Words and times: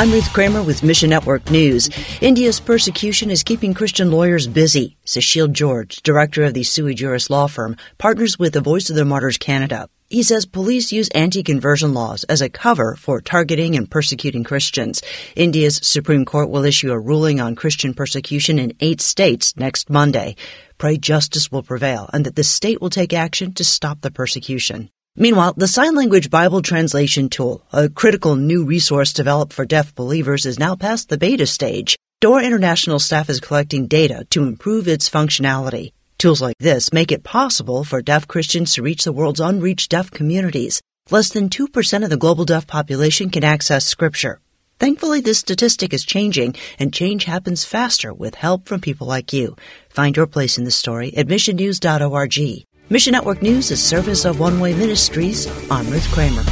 I'm 0.00 0.12
Ruth 0.12 0.32
Kramer 0.32 0.62
with 0.62 0.82
Mission 0.82 1.10
Network 1.10 1.50
News. 1.50 1.90
India's 2.22 2.58
persecution 2.58 3.30
is 3.30 3.42
keeping 3.42 3.74
Christian 3.74 4.10
lawyers 4.10 4.46
busy. 4.46 4.96
Sushil 5.04 5.52
George, 5.52 6.02
director 6.02 6.42
of 6.44 6.54
the 6.54 6.62
sui 6.62 6.94
juris 6.94 7.28
law 7.28 7.48
firm, 7.48 7.76
partners 7.98 8.38
with 8.38 8.54
the 8.54 8.62
Voice 8.62 8.88
of 8.88 8.96
the 8.96 9.04
Martyrs 9.04 9.36
Canada. 9.36 9.90
He 10.08 10.22
says 10.22 10.46
police 10.46 10.90
use 10.90 11.10
anti-conversion 11.10 11.92
laws 11.92 12.24
as 12.24 12.40
a 12.40 12.48
cover 12.48 12.96
for 12.96 13.20
targeting 13.20 13.76
and 13.76 13.90
persecuting 13.90 14.42
Christians. 14.42 15.02
India's 15.36 15.78
Supreme 15.82 16.24
Court 16.24 16.48
will 16.48 16.64
issue 16.64 16.92
a 16.92 16.98
ruling 16.98 17.38
on 17.38 17.54
Christian 17.54 17.92
persecution 17.92 18.58
in 18.58 18.72
eight 18.80 19.02
states 19.02 19.54
next 19.58 19.90
Monday. 19.90 20.34
Pray 20.78 20.96
justice 20.96 21.52
will 21.52 21.62
prevail 21.62 22.08
and 22.14 22.24
that 22.24 22.36
the 22.36 22.42
state 22.42 22.80
will 22.80 22.88
take 22.88 23.12
action 23.12 23.52
to 23.52 23.64
stop 23.64 24.00
the 24.00 24.10
persecution. 24.10 24.88
Meanwhile, 25.16 25.54
the 25.56 25.66
Sign 25.66 25.96
Language 25.96 26.30
Bible 26.30 26.62
Translation 26.62 27.28
Tool, 27.28 27.66
a 27.72 27.88
critical 27.88 28.36
new 28.36 28.64
resource 28.64 29.12
developed 29.12 29.52
for 29.52 29.64
deaf 29.64 29.92
believers, 29.94 30.46
is 30.46 30.58
now 30.58 30.76
past 30.76 31.08
the 31.08 31.18
beta 31.18 31.46
stage. 31.46 31.96
Door 32.20 32.42
International 32.42 33.00
staff 33.00 33.28
is 33.28 33.40
collecting 33.40 33.88
data 33.88 34.24
to 34.30 34.44
improve 34.44 34.86
its 34.86 35.10
functionality. 35.10 35.92
Tools 36.18 36.40
like 36.40 36.56
this 36.58 36.92
make 36.92 37.10
it 37.10 37.24
possible 37.24 37.82
for 37.82 38.00
deaf 38.02 38.28
Christians 38.28 38.74
to 38.74 38.82
reach 38.82 39.02
the 39.02 39.12
world's 39.12 39.40
unreached 39.40 39.90
deaf 39.90 40.12
communities. 40.12 40.80
Less 41.10 41.30
than 41.30 41.48
2% 41.48 42.04
of 42.04 42.10
the 42.10 42.16
global 42.16 42.44
deaf 42.44 42.68
population 42.68 43.30
can 43.30 43.42
access 43.42 43.84
Scripture. 43.84 44.40
Thankfully, 44.78 45.20
this 45.20 45.40
statistic 45.40 45.92
is 45.92 46.04
changing, 46.04 46.54
and 46.78 46.94
change 46.94 47.24
happens 47.24 47.64
faster 47.64 48.14
with 48.14 48.36
help 48.36 48.68
from 48.68 48.80
people 48.80 49.08
like 49.08 49.32
you. 49.32 49.56
Find 49.88 50.16
your 50.16 50.26
place 50.26 50.56
in 50.56 50.64
the 50.64 50.70
story 50.70 51.16
at 51.16 51.26
missionnews.org. 51.26 52.66
Mission 52.92 53.12
Network 53.12 53.40
News 53.40 53.70
is 53.70 53.80
service 53.80 54.24
of 54.24 54.40
One 54.40 54.58
Way 54.58 54.74
Ministries. 54.74 55.46
I'm 55.70 55.88
Ruth 55.88 56.10
Kramer. 56.10 56.42